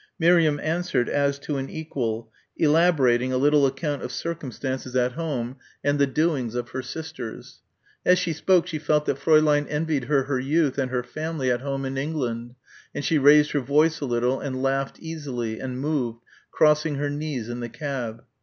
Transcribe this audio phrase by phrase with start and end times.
[0.17, 5.99] Miriam answered as to an equal, elaborating a little account of circumstances at home, and
[5.99, 7.61] the doings of her sisters.
[8.03, 11.61] As she spoke she felt that Fräulein envied her her youth and her family at
[11.61, 12.55] home in England
[12.95, 16.17] and she raised her voice a little and laughed easily and moved,
[16.49, 18.23] crossing her knees in the cab.